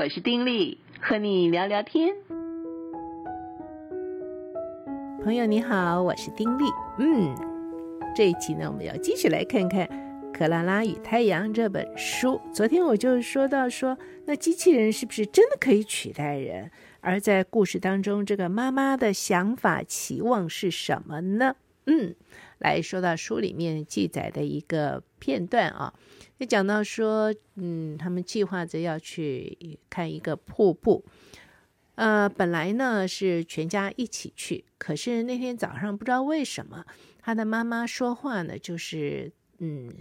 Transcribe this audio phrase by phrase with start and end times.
[0.00, 2.16] 我是丁力，和你聊聊天。
[5.22, 6.64] 朋友你好，我是丁力。
[6.98, 7.34] 嗯，
[8.16, 9.86] 这一集呢，我们要继续来看看
[10.32, 12.40] 《克拉拉与太阳》这本书。
[12.50, 16.70] 昨天我就说到说，那机器人是不是真的可以取代人？
[17.02, 21.56] 而在故事当中，这个妈妈的想法、期望是什么呢？
[21.84, 22.14] 嗯，
[22.60, 25.92] 来说到书里面记载的一个片段啊，
[26.38, 31.02] 就讲到说，嗯，他们计划着要去看一个瀑布。
[31.94, 36.84] 呃，本来呢是全家一起去，可是那天早上不知道为什么，
[37.20, 39.94] 他的妈妈说话呢，就是嗯，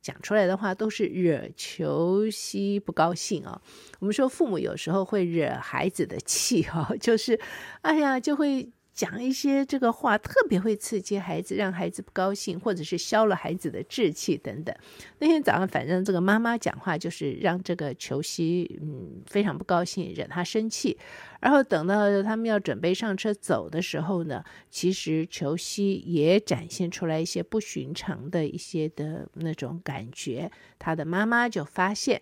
[0.00, 3.62] 讲出来的话都是惹裘西不高兴啊。
[4.00, 7.38] 我们说父母有时候会惹孩子的气 哈，就是
[7.82, 8.68] 哎呀就会。
[9.00, 14.76] 讲一些这个话特别会刺激孩子，让孩子不高兴，或者是消了孩子的志气等等。
[15.20, 20.98] 那天早上，反正这个妈妈讲话就是让这个球西嗯非常不高兴，惹他生气。
[21.40, 30.52] 然后等到他们要准备上车走的时候呢，其实球西也展现出来一些不寻常的一些的那种感觉。
[30.78, 32.20] 他的妈妈就发现，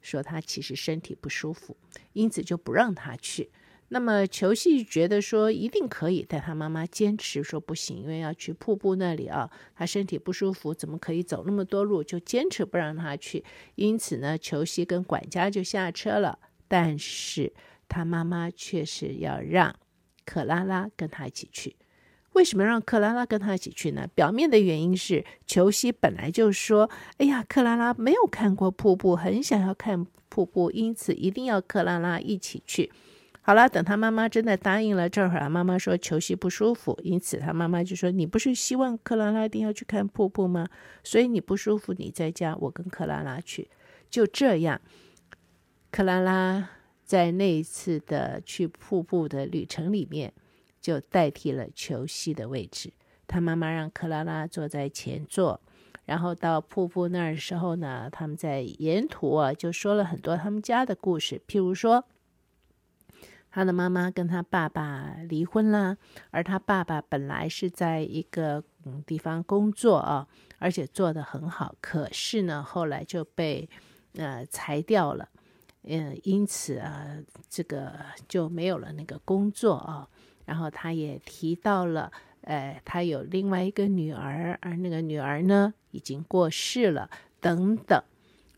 [0.00, 1.76] 说他其实身体不舒服，
[2.12, 3.50] 因此就不让他去。
[3.88, 12.02] 那么裘西觉得说一定可以，但他妈妈坚持说不行，因为要去瀑布那里啊，他身体不舒服，怎么可以走那么多路？
[12.02, 13.44] 就坚持不让他去。
[13.76, 17.52] 因此呢，裘西跟管家就下车了，但是
[17.88, 19.74] 他妈妈却是要让
[20.24, 21.76] 克拉拉跟他一起去。
[22.32, 24.08] 为什么让克拉拉跟他一起去呢？
[24.14, 32.90] 表面的原因是裘西本来就说：“哎呀，克拉拉没有看过瀑布，很想要看瀑布，因此一定要克拉拉一起去。”
[33.46, 40.66] 好了，等他妈妈真的答应了，这会儿妈妈说球西不舒服，因此他妈妈就说：“你不是希望克拉拉一定要去看瀑布吗？
[41.04, 43.70] 所以你不舒服，你在家，我跟克拉拉去。”
[44.10, 44.80] 就这样，
[45.92, 46.70] 克拉拉
[47.04, 50.32] 在那一次的去瀑布的旅程里面，
[50.80, 52.92] 就代替了球西的位置。
[53.28, 55.60] 他妈妈让克拉拉坐在前座，
[56.04, 62.04] 然后到瀑布那儿的时候呢，他们在沿途啊就说了很多他们家的故事，譬如说。
[63.56, 65.96] 他的妈妈跟他爸爸离婚了，
[66.30, 70.28] 而他爸爸本来是在一个嗯地方工作啊，
[70.58, 73.66] 而且做得很好，可是呢，后来就被
[74.16, 75.26] 呃裁掉了，
[75.84, 77.16] 嗯、呃，因此啊，
[77.48, 77.94] 这个
[78.28, 80.06] 就没有了那个工作啊。
[80.44, 82.12] 然后他也提到了，
[82.42, 87.08] 呃，他有另外一个女儿，而那个女儿呢已经过世了，
[87.40, 87.98] 等等。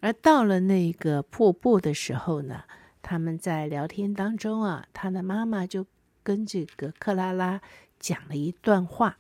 [0.01, 2.65] 而到了那个瀑布的时候呢，
[3.11, 5.87] 他们在聊天当中啊，他的妈妈就
[6.23, 7.63] 跟这个克拉拉
[7.99, 9.17] 讲了一段话。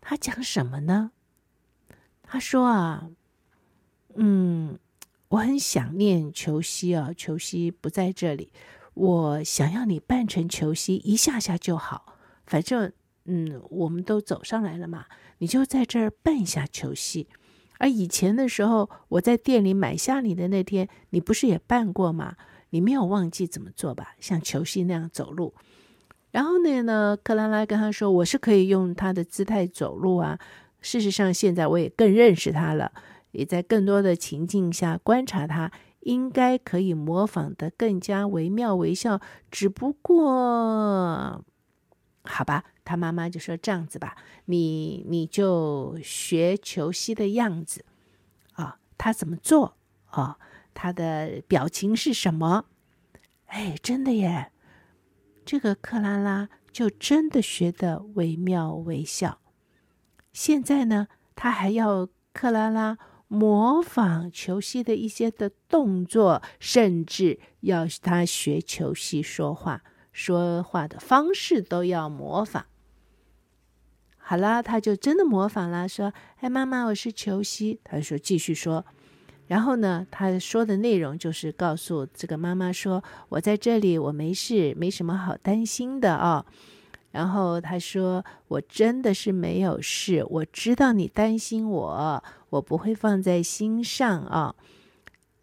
[0.00, 1.10] 他讲什么呢？
[2.22, 3.10] 他说啊，
[4.14, 4.78] 嗯，
[5.30, 8.52] 我很想念裘西啊，裘西不在这里，
[8.94, 12.14] 我想要你扮成裘西，一下下就好。
[12.46, 12.92] 反正，
[13.24, 15.06] 嗯，我们都走上来了嘛，
[15.38, 17.26] 你就在这儿扮一下裘西。
[17.78, 22.36] 而以前的时候，我在店里买下你的那天，你不是也扮过吗？
[22.70, 24.14] 你没有忘记怎么做吧？
[24.20, 25.54] 像球西那样走路。
[26.30, 30.38] 然后呢，呢，克拉拉跟他说：“我是可以用他的姿态走路啊。
[30.80, 32.92] 事实上，现在我也更认识他了，
[33.32, 39.20] 也在更多的情境下观察他，应该可以模仿得更加惟妙惟肖。
[39.50, 41.44] 只不过，
[42.22, 47.84] 好吧，他妈妈就说这样子吧，你你就学球西的样子
[48.52, 49.74] 啊，他怎么做
[50.06, 50.38] 啊？”
[50.74, 52.66] 他的表情是什么？
[53.46, 54.52] 哎，真的耶！
[55.44, 59.40] 这个克拉拉就真的学得惟妙惟肖。
[60.32, 69.82] 现在呢，他还要克拉拉模仿裘西的一些的动作，甚至要他学裘西说话，
[70.12, 72.66] 说话的方式都要模仿。
[74.16, 78.86] 好啦，他就真的模仿了，说：“哎，妈妈，我是裘西。”他说：“继续说。”
[79.50, 86.46] 然后呢，他说的内容就是告诉这个妈妈说：“我在这里，我没事，没什么好担心的啊。”
[87.10, 94.54] 然后他说：“我真的是没有事，我知道你担心我，我不会放在心上啊。”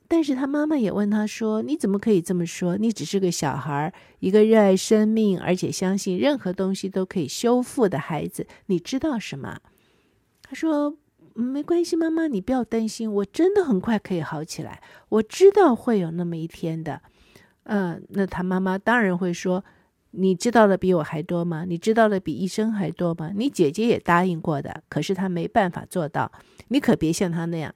[0.07, 2.77] 但是他妈妈也问他说：“你怎么可以这么说？
[2.77, 9.59] 你只是个小孩，一个热爱生命而且相信任何东西都可以修复的孩子，你知道什么？”
[10.47, 10.95] 他说。
[11.39, 14.81] 没关系，妈妈，你不要担心，我真的很快可以好起来。
[15.09, 16.99] 我知道会有那么一天的。
[17.65, 19.63] 嗯、那他妈妈当然会说
[20.11, 21.63] ：“你知道的比我还多吗？
[21.65, 23.31] 你知道的比医生还多吗？
[23.35, 26.31] 你姐姐也答应过的，可是她没办法做到。
[26.69, 27.75] 你可别像她那样。”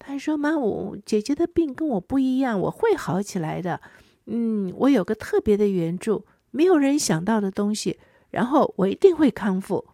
[0.00, 3.80] 他说：“妈，我姐姐的病跟我不一样，我会好起来的。
[4.26, 8.00] 嗯，我有个特别的援助，没有人想到的东西，
[8.30, 9.86] 然后我一定会康复。”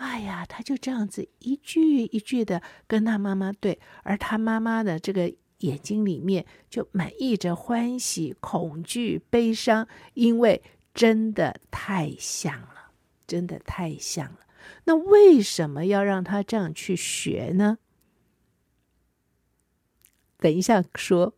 [0.00, 10.62] 哎呀，他就这样子一句一句的跟他妈妈对，而他妈妈的这个眼睛里面就满溢着欢喜、恐惧、悲伤，因为
[10.94, 12.92] 真的太像了，
[13.26, 14.38] 真的太像了。
[14.84, 17.76] 那为什么要让他这样去学呢？
[20.38, 21.34] 等一下说。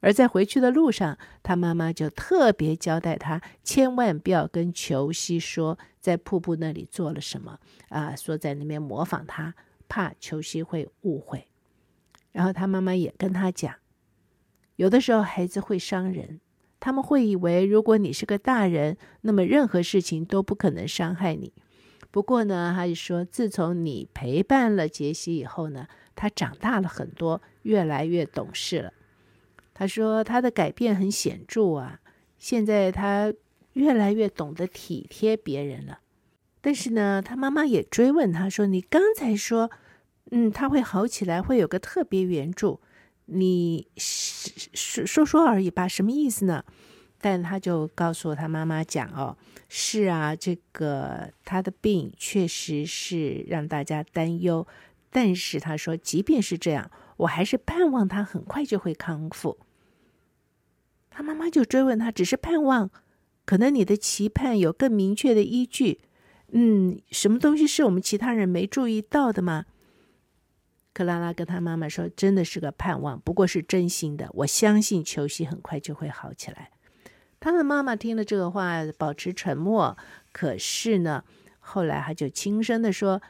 [0.00, 7.58] 而在回去的路上，他妈妈就特别交代他，千万不要跟裘西说在瀑布那里做了什么
[7.88, 9.54] 啊，说在那边模仿他，
[9.88, 11.48] 怕裘西会误会。
[12.30, 13.74] 然后他妈妈也跟他讲，
[14.76, 16.40] 有的时候孩子会伤人，
[16.78, 21.52] 他们会以为如果你是个大人，那么任何事情都不可能伤害你。
[22.12, 28.92] 不过呢，他就说，自从你陪伴了杰西以后呢，他长大了很多，越来越懂事了。
[29.78, 32.00] 他说他的改变很显著啊，
[32.36, 33.32] 现在他
[33.74, 36.00] 越来越懂得体贴别人了。
[36.60, 39.70] 但是呢，他妈妈也追问他说：“你刚才说，
[40.32, 42.80] 嗯，他会好起来，会有个特别援助，
[43.26, 46.64] 你说说说而已吧，什么意思呢？”
[47.20, 49.38] 但他就告诉他妈妈讲：“哦，
[49.68, 54.66] 是啊，这个他的病确实是让大家担忧。
[55.10, 59.56] 但是他说，即便是这样，我还是盼望他很快就会康复。”
[61.18, 62.88] 他妈妈就追问他：“只是盼望，
[63.44, 65.98] 可能你的期盼有更明确的依据？
[66.52, 69.64] 嗯，什么东西是我们其他人没注意到的吗？”
[70.94, 74.30] 克拉拉跟他妈妈说：“真的是个盼望，不过是真心的。
[74.32, 76.70] 我相信球西很快就会好起来。”
[77.40, 79.98] 他的妈妈听了这个话，保持沉默。
[80.30, 81.24] 可是呢，
[81.58, 83.20] 后来他就轻声地说：“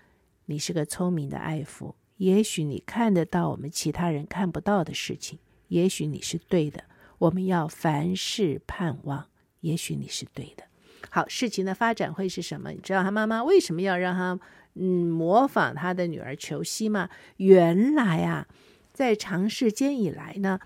[0.44, 5.38] 你是个聪明的爱父，也许你看得到我们其他人看不到的事情，
[5.68, 6.84] 也许你是对的。
[7.18, 9.26] 我们要凡事盼望，
[9.60, 10.64] 也许你是对的。
[11.10, 12.70] 好，事情的发展会是什么？
[12.70, 14.38] 你知道他妈妈为什么要让他
[14.74, 17.08] 嗯模仿他的女儿裘西吗？
[17.38, 18.46] 原来啊，
[18.92, 20.60] 在长时间以来呢。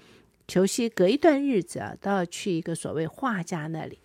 [0.48, 4.00] 裘西隔一段日子啊，都要去一个所谓画家那里。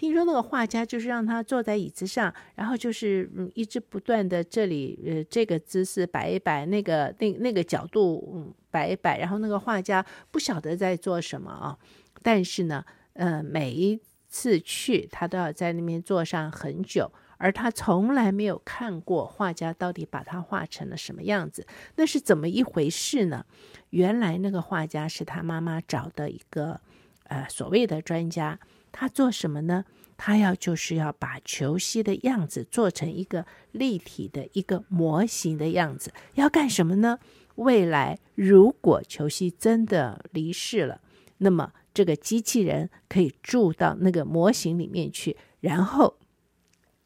[0.00, 11.76] 听说那个画家就是让他坐在椅子上，然后就是嗯，一直不断的这里呃这个姿势摆一摆，那个那那个角度嗯摆一摆，然后那个画家不晓得在做什么啊。
[12.22, 12.82] 但是呢，
[13.12, 14.00] 呃，每一
[14.30, 21.66] 次去他都要在那边坐上很久，而他从来没有看过画家到底把他画成了什么样子，
[21.96, 23.44] 那是怎么一回事呢？
[23.90, 26.80] 原来那个画家是他妈妈找的一个，
[27.24, 28.58] 呃，所谓的专家。
[28.92, 29.84] 他做什么呢？
[30.16, 36.12] 他要就是要把球西的样子做成一个立体的一个模型的样子。
[36.34, 37.18] 要干什么呢？
[37.54, 41.00] 未来如果球西真的离世了，
[41.38, 46.16] 那么这个机器人可以住到那个模型里面去，然后。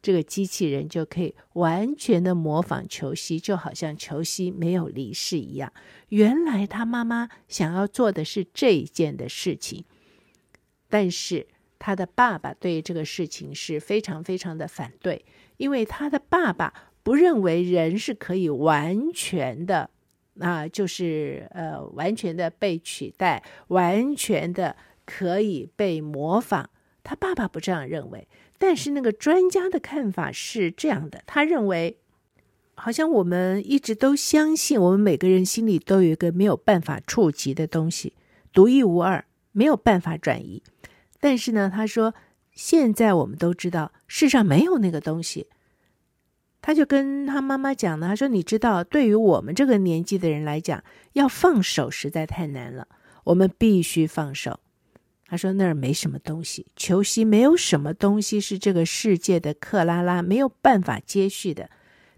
[0.02, 5.72] 这个机器人就可以完全的模仿球西，就好像球西没有离世一样。
[6.10, 9.86] 原来他妈妈想要做的是这一件的事情，
[10.90, 11.46] 但是
[11.84, 15.22] 他的爸爸对这个事情是非常非常的反对，
[15.58, 16.72] 因为他的爸爸
[17.02, 19.90] 不认为人是可以完全的
[20.40, 26.70] 啊，就是呃完全的被取代，完全的可以被模仿。
[27.02, 28.26] 他爸爸不这样认为。
[28.56, 31.98] 但是那个专家的看法是这样的，他认为，
[32.76, 38.14] 好像我们一直都相信，我们每个人心里都有一个没有办法触及的东西，
[38.54, 40.62] 独一无二，没有办法转移。
[41.24, 42.14] 但是呢，他说，
[42.52, 45.46] 现在我们都知道，世上没有那个东西。
[46.60, 52.86] 他就跟他妈妈讲呢，他说，你知道，对于我们这个年纪的人来讲，要放手实在太难了，
[53.24, 54.60] 我们必须放手。
[55.26, 61.70] 他说：“那儿没什么东西，裘西没有什么东西是这个世界的克拉拉没有办法接续的。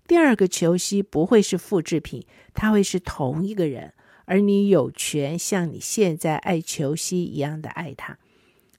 [0.09, 3.95] 第二个裘西不会是复制品，他会是同一个人，
[4.25, 8.19] 而你有权像你现在爱裘西一样的爱他。”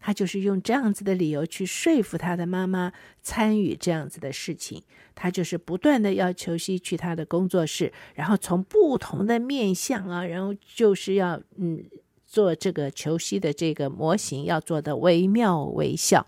[0.07, 4.81] 他就是用这样子的理由去说服他的妈妈参与这样子的事情。
[5.13, 11.83] 他就是不断的要求西去他的工作室，然后从不同的面向啊，然后就是要嗯。
[12.29, 16.27] 做这个球西的这个模型要做的惟妙惟肖，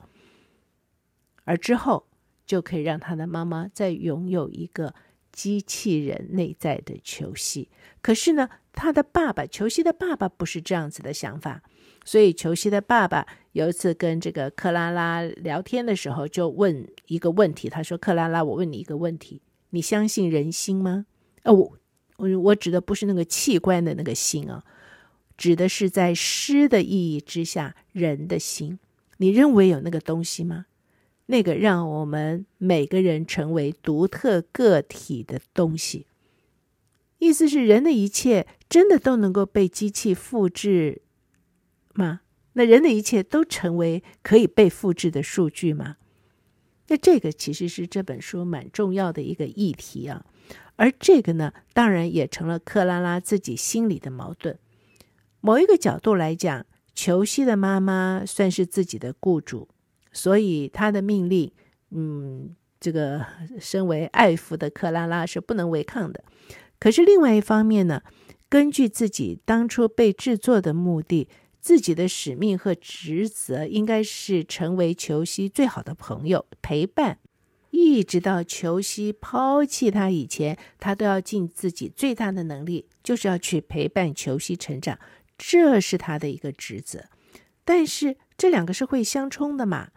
[1.44, 2.08] 而之后
[2.46, 4.96] 就可以让他的妈妈再拥有一个
[5.34, 7.70] 机器人内在的球西。
[8.02, 11.62] 可是呢，他的爸爸球西的爸爸不是这样子的想法，
[12.06, 19.42] 所以裘西的爸爸有一次跟这个克拉拉聊天的时候，就问一个问题，他说：“克拉拉，我问你一个问题，
[19.72, 21.06] 你相信人心吗？”
[21.44, 21.80] 哦，我
[22.18, 24.64] 我我指的不是那个器官的那个心啊，
[25.38, 28.80] 指的是在诗的意义之下人的心。
[29.18, 30.66] 你认为有那个东西吗？
[31.28, 36.08] 那个让我们每个人成为独特个体的东西，
[37.20, 41.04] 意思是人的一切真的都能够被机器复制
[42.00, 42.22] 吗？
[42.54, 45.98] 那人的一切都成为可以被复制的数据吗？
[46.88, 50.26] 那这个其实是这本书蛮重要的一个议题啊。
[50.78, 54.58] 而这个呢，当然也成了克拉拉自己心里的矛盾。
[55.42, 56.66] 某一个角度来讲，
[56.96, 59.68] 裘西的妈妈算是自己的雇主。
[60.12, 61.52] 所以他的命令，
[61.92, 63.24] 嗯，这个
[63.60, 66.24] 身为爱芙的克拉拉是不能违抗的。
[66.80, 68.02] 可是另外一方面呢，
[68.50, 71.28] 根据自己当初被制作的目的，
[71.60, 77.20] 自己的使命和职责应该是成为裘西最好的朋友，陪伴，
[77.72, 84.98] 一直到裘西抛弃他以前，他都要尽自己最大的能力，就是要去陪伴裘西成长，
[85.38, 87.06] 这是他的一个职责。
[87.66, 89.90] 但是这两个是会相冲的嘛？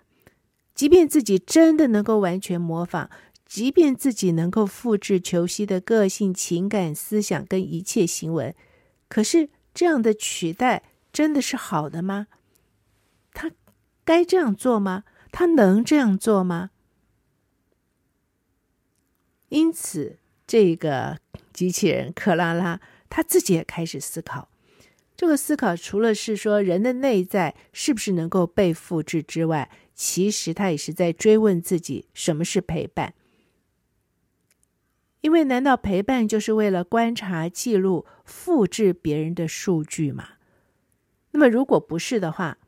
[0.75, 3.09] 即便自己真的能够完全模仿，
[3.47, 8.57] 即便自己能够复制裘西的个性、情感、思想跟一切行为，
[9.09, 12.29] 可是这样的取代真的是好的吗？
[13.35, 13.51] 他
[14.05, 15.05] 该这样做吗？
[15.31, 16.71] 他能这样做吗？
[19.49, 21.19] 因此，这个
[21.53, 24.49] 机器人克拉拉他自己也开始思考。
[25.15, 33.15] 这个思考除了是说人的内在是不是能够被复制之外，其实他也是在追问自己什么是陪伴。
[35.21, 40.31] 因为难道陪伴就是为了观察、记录、复制别人的数据吗？
[41.33, 42.59] 那么如果不是的话，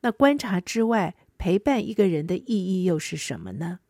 [0.00, 3.80] 那观察之外，陪伴一个人的意义又是什么呢？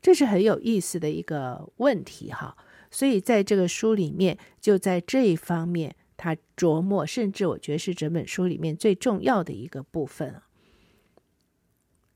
[0.00, 2.56] 这是很有意思的一个问题哈。
[2.90, 10.48] 所以在这个书里面，就在这一方面，他琢磨，甚至我觉得是整本书里面最重要的一个部分啊。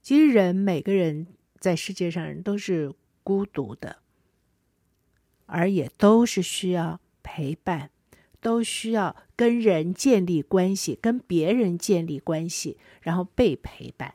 [0.02, 1.26] 其实人每个人
[1.58, 3.98] 在世界上人都是孤独的，
[5.46, 7.90] 而也都是需要陪伴，
[8.40, 14.14] 都需要跟人建立关系，跟别人建立关系，然后被陪伴。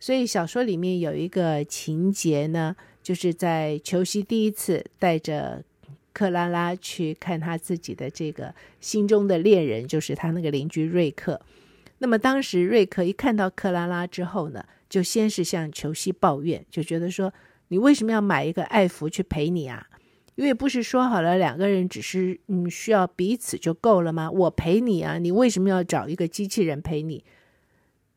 [0.00, 5.64] 所以小说里面有一个情节呢，就是在裘西第一次带着
[6.12, 11.40] 克拉拉去看他自己的这个心中的恋人，就是他那个邻居瑞克。
[11.98, 17.32] 那么当时瑞克一看到克拉拉之后呢，就先是向裘西抱怨，就觉得说
[17.68, 19.88] ：“你为什么要买一个爱芙去陪你啊？
[20.36, 24.30] 因为不是说好了两个人只是嗯需要彼此就够了吗？
[24.30, 27.24] 我陪你啊，你为什么要找一个机器人陪你？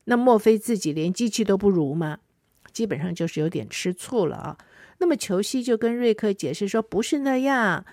[0.05, 2.19] 那莫非自己连机器都不如吗？
[2.71, 4.57] 基本上就是有点吃醋了啊。
[4.99, 7.85] 那么裘西就跟瑞克解释说不是那样，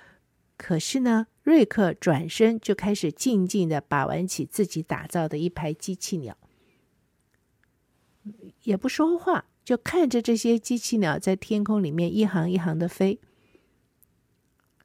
[0.56, 6.36] 可是呢，瑞克转身就开始静静的把玩起自己打造的一排机器鸟。
[8.62, 13.18] 也不说话，就看着这些机器鸟在天空里面一行一行的飞。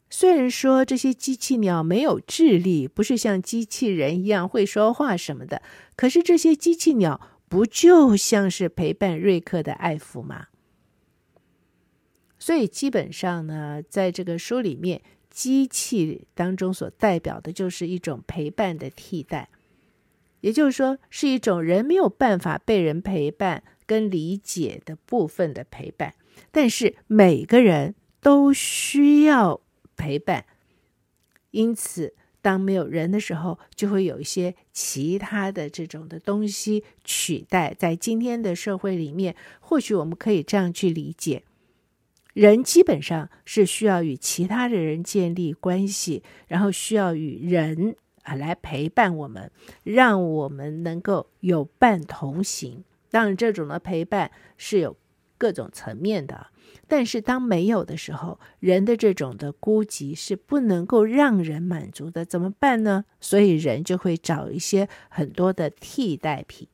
[0.09, 5.61] 虽然说这些机器鸟没有智力，不是像机器人一样会说话什么的，
[5.95, 10.47] 可是这些机器鸟不就像是陪伴瑞克的爱抚吗？
[12.39, 19.49] 所以基本上呢，在这个书里面，机器当中所代表的就是一种陪伴的替代。
[20.41, 26.15] 也就是说，是一种人没有办法被人陪伴跟理解的部分的陪伴，
[26.49, 29.59] 但是每个人都需要
[29.99, 30.45] 陪伴，
[31.51, 37.75] 因此，当没有人的时候，就会有一些其他的这种的东西取代。
[37.77, 41.43] 在今天的社会里面，或许我们可以这样去理解：
[42.33, 47.97] 人基本上是需要与其他的人建立关系，然后需要与人。
[48.23, 49.49] 啊，来陪伴我们，
[49.81, 52.83] 让我们能够有伴同行。
[53.09, 54.95] 当然，这种的陪伴是有
[55.37, 56.47] 各种层面的。
[56.89, 62.25] 但是，当没有的时候，人的这种的孤寂是不能够让人满足的。
[62.25, 63.05] 怎么办呢？
[63.21, 66.67] 所以，人就会找一些很多的替代品。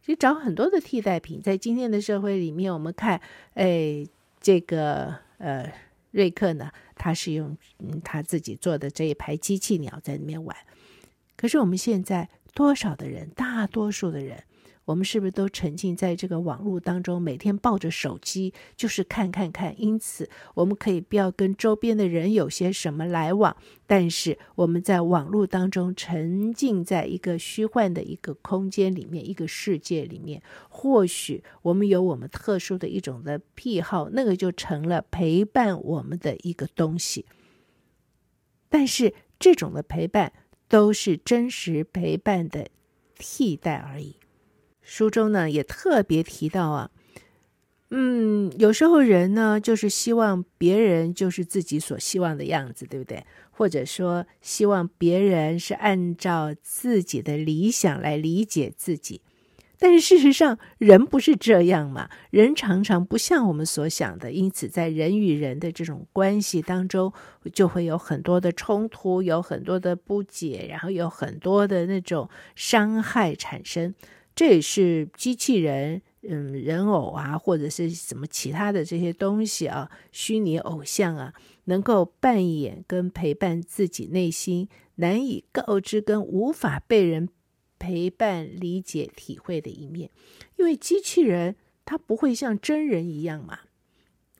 [0.00, 3.20] 其实，找很多的替代品，在今天的社会里面，我们看，
[3.52, 4.06] 哎，
[4.40, 5.70] 这个呃。
[6.14, 10.56] 瑞克呢，他是用嗯他自己做的这一排机器鸟在里面玩。
[11.36, 14.44] 可是我们现在多少的人，大多数的人，
[14.84, 19.74] 我们是不是都沉浸在这个网络当中，每天抱着手机就是看看看？
[19.80, 37.24] 因此，我们可以不要跟周边的人有些什么来往，但是我们在网络当中沉浸在一个虚幻的一个空间里面，一个世界里面，或许我们有我们特殊的一种的癖好，那个就成了陪伴我们的一个东西。
[38.68, 40.32] 但是这种的陪伴
[40.68, 42.68] 都是真实陪伴的
[43.16, 44.16] 替代而已。
[44.84, 46.90] 书中呢也特别提到啊，
[47.90, 53.24] 嗯，有时候人呢就是希望别人就是自己所希望的样子，对不对？
[53.50, 59.20] 或者说希望别人是按照自己的理想来理解自己。
[59.76, 62.08] 但是事实上，人不是这样嘛？
[62.30, 67.12] 人常常不像我们所想的，因此在人与人的这种关系当中，
[67.52, 73.94] 就会有很多的冲突，有很多的不解，然后有很多的那种伤害产生。
[74.34, 81.32] 这也是机器人，嗯，人偶啊，或者是什么其他的这些东西啊，虚拟偶像啊，
[81.66, 87.28] 能够扮演跟陪伴自己内心难以告知跟无法被人
[87.78, 90.10] 陪伴、理解、体会的一面。
[90.56, 93.60] 因为机器人它不会像真人一样嘛，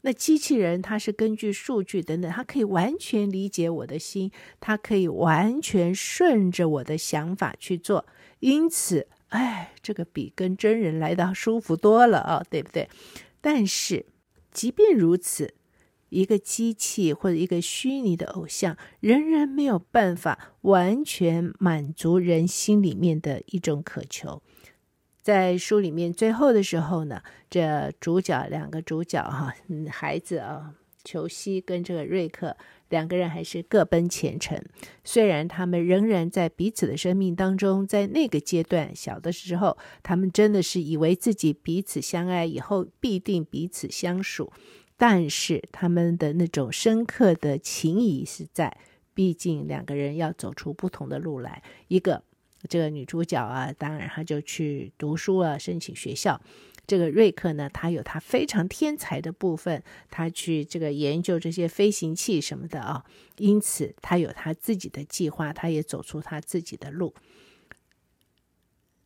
[0.03, 8.05] 那机器人它是根据数据等等，它可以完全理解我的心，它可以完全顺着我的想法去做，
[8.41, 9.07] 因此。
[9.35, 12.89] 哎，这个比跟真人来的舒服多了啊，对不对？
[13.41, 14.07] 但是，
[14.53, 15.55] 即便如此，
[16.11, 24.41] 一个机器或者一个虚拟的偶像，仍然没有办法完全满足人心里面的一种渴求。
[25.21, 29.53] 在书里面最后的时候呢，这主角两个主角哈，
[29.91, 30.75] 孩子啊，
[31.05, 32.57] 裘西跟这个瑞克。
[32.91, 34.63] 两个人还是各奔前程，
[35.03, 44.53] 虽然他们仍然在彼此的生命当中，在那个阶段小的时候，他们真的是以为自己彼此相爱，以后必定彼此相属。
[44.97, 48.77] 但是他们的那种深刻的情谊是在，
[49.13, 51.65] 毕竟两个人要走出不同的路来。
[51.89, 52.23] 一个
[52.69, 56.41] 这个女主角啊，当然她就去读书了，申请学校。
[56.87, 63.05] 这个瑞克呢，他有他非常天才的部分，他去这个研究这些飞行器什么的啊，
[63.39, 67.15] 因此他有他自己的计划，他也走出他自己的路。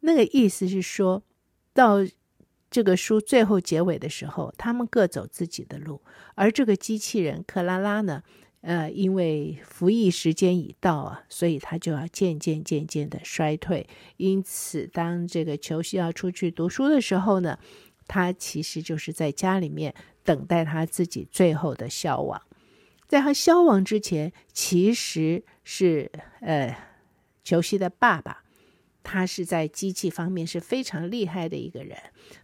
[0.01, 1.23] 那个意思是说，
[1.73, 1.99] 到
[2.71, 6.03] 这个书最后结尾的时候，他们各走自己的路，
[6.35, 8.23] 而这个机器人克拉拉呢，
[8.61, 13.89] 呃，因为服役时间已到啊，所以他就要渐渐渐渐的衰退。
[14.17, 17.57] 因此，当这个裘西要出去读书的时候呢，
[18.09, 19.95] 他其实就是在家里面
[20.25, 22.43] 等待他自己最后的消亡。
[23.07, 26.77] 在他消亡之前，其实是呃，
[27.45, 28.43] 裘西的爸爸，
[29.05, 31.97] 他是在机器方面是非常厉害的一个人。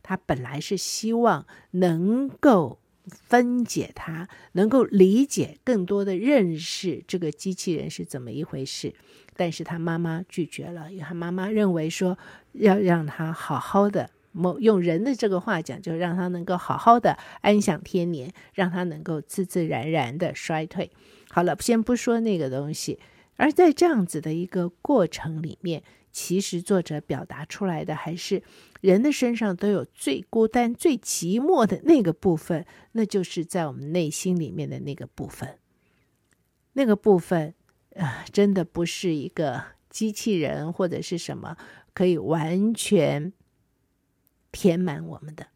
[0.03, 2.79] 他本来是希望能够。
[3.11, 8.95] 分解它，能够理解更多的认识这个机器人是怎么一回事，
[9.37, 12.17] 但是他妈妈拒绝了，因为他妈妈认为说
[12.53, 20.91] 要让他好好的，某用人的这个话讲，就让他能够好好的安享天年，让他能够自自然然的衰退。
[21.31, 22.99] 好了，先不说那个东西，
[23.37, 28.43] 而在这样子的一个过程里面，其实作者表达出来的还是。
[28.85, 35.59] 人的身上都有最孤单、最寂寞的那个部分，那就是在我们内心里面的那个部分。
[36.75, 37.55] 那个部分
[37.97, 41.57] 啊、呃，真的不是一个机器人或者是什么
[41.95, 43.33] 可以完全
[44.53, 45.47] 填满我们的。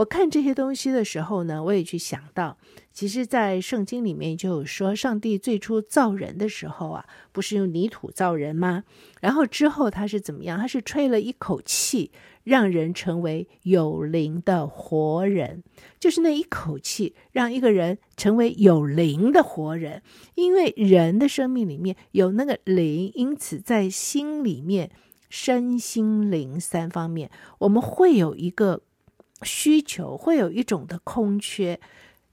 [0.00, 2.56] 我看这些东西的时候呢，我也去想到，
[2.90, 8.84] 其实，在圣经里面就有说，上帝最初造人的时候啊，不是用泥土造人吗？
[9.20, 10.58] 然后之后他是怎么样？
[10.58, 12.12] 他是吹了一口气，
[12.44, 15.62] 让人成为有灵的活人，
[15.98, 20.02] 就是那一口气，让一个人成为有灵的活人。
[20.34, 24.90] 因为人的生命里面有那个灵，因此在心里面，
[25.28, 28.80] 身心灵三方面，我们会有一个。
[29.42, 31.80] 需求会有一种的空缺，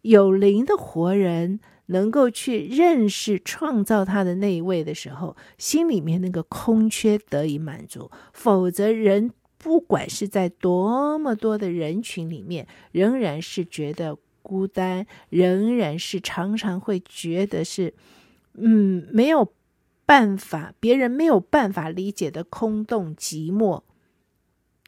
[0.01, 8.11] 有灵的活人能够去认识创造他的那一位的时候，心里面那个空缺得以满足。
[8.33, 17.93] 否则，人不管是在多么多的人群里面，仍然是觉得孤单，仍然是常常会觉得是，
[18.53, 19.53] 嗯，没有
[20.05, 23.83] 办法，别人没有办法理解的空洞寂寞，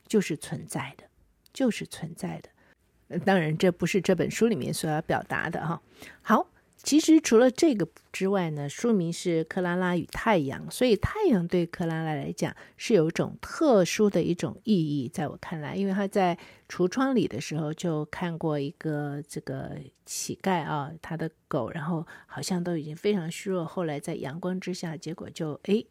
[0.08, 1.09] 就是存在的。
[1.54, 5.82] 就是存在的，当然这不是这本书里面所要表达的哈。
[6.22, 15.10] 好，其实除了这个之外呢，书名是《克拉拉与太阳》，所以太阳对克拉拉来讲是有一种特殊的一种意义。
[15.10, 16.38] 在我看来，因为他在
[16.70, 25.84] 橱窗里的时候就看过一个这个乞丐啊，他的狗，然后好像都已经非常虚弱，后来在阳光之下，结果就哎，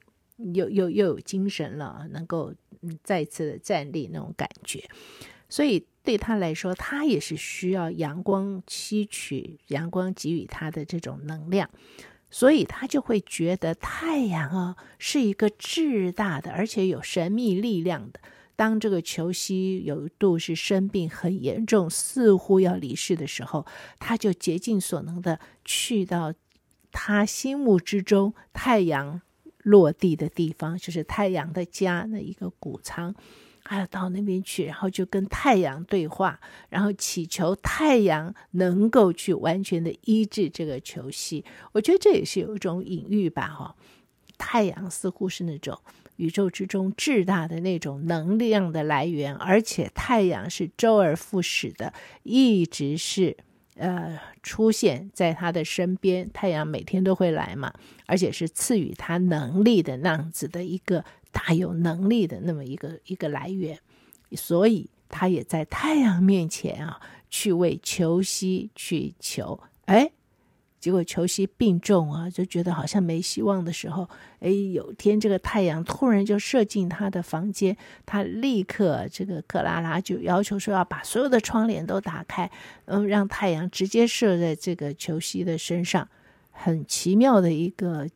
[0.54, 2.54] 又又又有精神了，能够
[3.02, 4.88] 再次的站立那种感觉，
[5.48, 5.86] 所以。
[6.04, 11.68] 对他来说，他也是需要阳光吸取阳光给予他的这种能量，
[12.30, 18.20] 所以他就会觉得太阳啊是一个巨大的，而且有神秘力量的。
[18.56, 23.66] 当这个裘西有一度是生病很严重，似乎要离世的时候，
[23.98, 26.32] 他就竭尽所能的去到
[26.90, 29.20] 他心目之中太阳
[29.58, 33.14] 落地的地方，就是太阳的家那一个谷仓。
[33.70, 41.44] 还要到那边去，然后就跟太阳对话，然后祈求太阳能够去完全的医治这个球系。
[41.72, 43.76] 我觉得这也是有一种隐喻吧，哈。
[44.38, 45.78] 太阳似乎是那种
[46.16, 53.36] 宇宙之中巨大的那种能量的来源，而且太阳是周而复始的，一直是
[53.74, 56.30] 呃出现在他的身边。
[56.32, 57.74] 太阳每天都会来嘛，
[58.06, 61.04] 而且是赐予他能力的那样子的一个。
[61.32, 63.78] 大有能力的那么一个一个来源，
[64.32, 69.58] 所以他也在太阳面前啊，去为裘西去求。
[69.86, 70.10] 哎，
[70.80, 74.08] 结果裘西病重啊，就觉得好像没希望的时候，
[74.40, 82.50] 哎，有天这个太阳突然就射进他的房间，他立刻这个克拉拉就要求说要把所有的窗帘都打开，
[82.84, 86.08] 嗯，让太阳直接射在这个裘西的身上，
[86.50, 88.06] 很奇妙的一个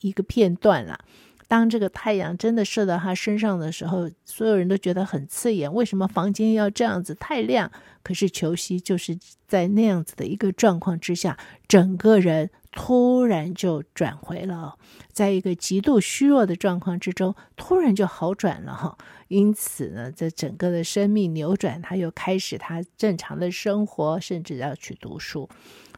[0.00, 1.04] 一个片段了。
[1.50, 5.74] 当这个太阳真的射到他身上的时候，所有人都觉得很刺眼。
[5.74, 7.72] 为什么房间要这样子太亮？
[8.04, 11.36] 可是裘西就是在那样子的一个状况之下，
[11.66, 14.76] 整个人突然就转回了，
[15.12, 18.96] 在一个极度虚弱的状况之中，突然就好转了哈。
[19.26, 25.48] 因此呢，这整个的生命扭转，他又开始他正常的生活，甚至要去读书。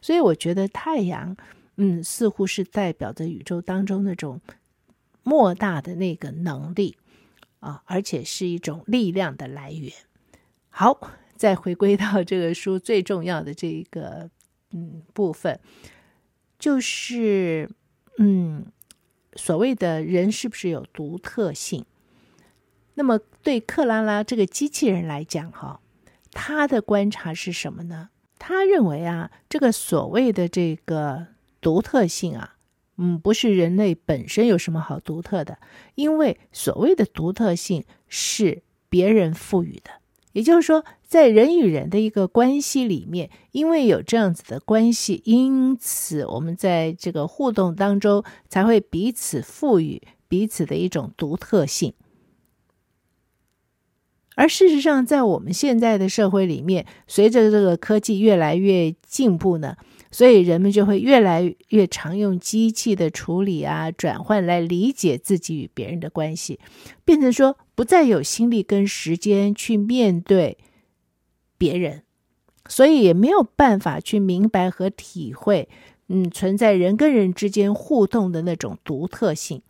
[0.01, 1.37] 所以我觉得太阳，
[1.77, 4.41] 嗯，似乎是代表着宇宙当中那种。
[5.23, 6.97] 莫大的那个能力
[7.61, 9.93] 啊，而且是一种力量的来源。
[10.69, 10.99] 好，
[11.37, 14.31] 再回归到这个书最重要的这一个
[14.71, 15.61] 嗯部分，
[16.59, 17.71] 就是
[18.19, 18.67] 嗯
[19.35, 21.85] 所谓的人是不是有独特性？
[22.95, 25.81] 那么对克拉拉这个机器人来讲，哈，
[26.31, 28.11] 他的观察是什么呢？
[28.39, 31.29] 他认为啊，这个所谓的这个
[31.61, 32.57] 独特性啊。
[32.97, 35.59] 嗯，不是人类本身有什么好独特的，
[35.95, 39.91] 因为所谓的独特性是别人赋予的。
[40.33, 51.93] 也就是说，在人与人的一个关系里面，因为有这样子的关系，因此我们在这个互动当中才会彼此赋予彼此的一种独特性。
[54.35, 59.77] 而事实上，在我们现在的社会里面，随着这个科技越来越进步呢。
[60.13, 66.61] 所以人们就会越来越常用机器的处理啊、转换来理解自己与别人的关系，
[67.03, 70.59] 变成说不再有心力跟时间去面对
[71.57, 72.03] 别人，
[72.69, 75.71] 所以也没有办法去明白和体会，
[76.09, 79.63] 嗯，存在人跟人之间互动的那种独特性。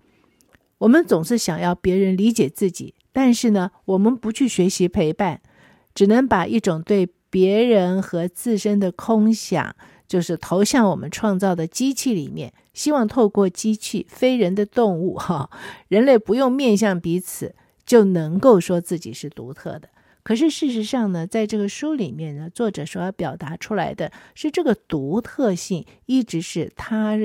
[0.78, 5.40] 我们总是想要别人理解自己，但是呢，我们不去学习陪伴，
[5.94, 9.76] 只能把一种对别人和自身的空想。
[10.12, 15.48] 就是投向我们创造的机器里面，希望透过机器、非人的动物，哈，
[15.88, 17.54] 人类不用面向彼此，
[17.86, 19.88] 就能够说自己是独特的。
[20.22, 27.16] 可是事实上呢，在这个书里面呢，作者所要表达出来的是这个独特性一直是他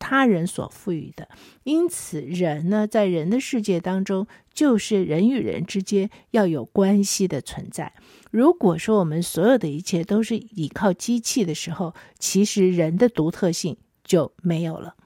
[0.00, 1.28] 他人所赋予的。
[1.62, 7.92] 因此，人呢，在人的世界当中，就是人与人之间要有关系的存在。
[8.32, 14.96] 如果说我们所有的一切都是依靠机器的时候，其实人的独特性就没有了。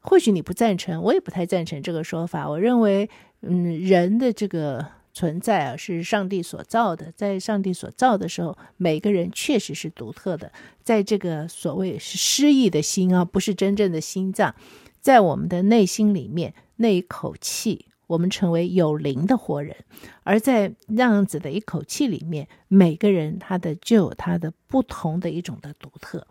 [0.00, 2.48] 或许你不赞成，我也不太赞成这个说法。
[2.48, 3.08] 我认为，
[3.40, 7.12] 嗯，人的这个存在啊，是上帝所造的。
[7.12, 10.52] 在上帝所造的时候，每个人确实是独特的。
[10.82, 14.54] 在这个所谓是诗意的心啊，不是真正的心脏，
[15.00, 17.86] 在我们的内心里面那一口气。
[18.08, 19.74] 我们成为有灵的活人，
[20.22, 26.26] 而在那样子的一口气里面，每个人他的就有他的不同的一种的独特。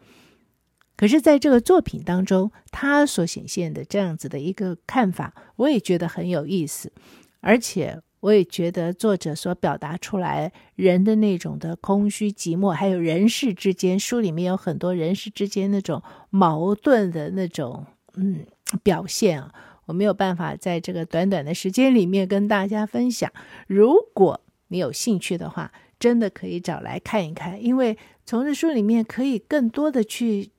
[0.95, 6.91] 可是，在这个作品当中，他所显现的这样子的一个看法，我也觉得很有意思。
[7.39, 18.45] 而且，我也觉得作者所表达出来人的那种的空虚寂寞，还有人世之间，书里面有很多人世之间那种矛盾的那种嗯
[18.81, 19.53] 表现啊，
[19.86, 23.29] 我没有办法在这个短短的时间里面跟大家分享。
[23.67, 30.51] 如果你有兴趣的话，真的可以找来看一看，因为从这书里面可以更多的去。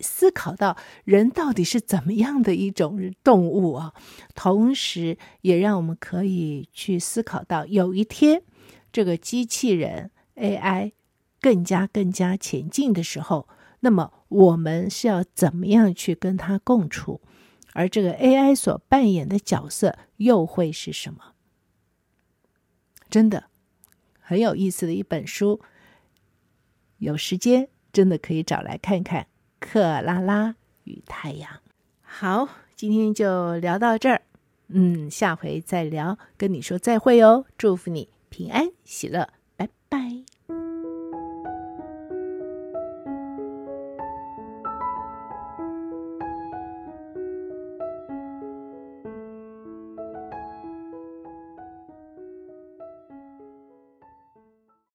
[0.00, 3.94] 思考到人到底是怎么样的一种动物啊，
[4.34, 8.42] 同时也让我们可以去思考到，有一天
[8.92, 10.92] 这个机器人 AI
[11.40, 13.48] 更加更加前进的时候，
[13.80, 17.20] 那么我们是要怎么样去跟它共处？
[17.74, 21.34] 而这个 AI 所扮演的角色又会是什么？
[23.10, 23.44] 真的
[24.20, 25.60] 很有意思的一本书，
[26.98, 29.26] 有时间真的可以找来看看。
[29.60, 31.50] 克拉拉与太阳，
[32.02, 34.22] 好，今天就聊到这儿，
[34.68, 40.37] 嗯，下回再聊，跟你说再会哦，祝福你平安喜乐，拜拜。